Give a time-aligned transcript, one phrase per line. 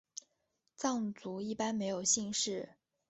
[0.75, 2.69] 藏族一般没有姓氏。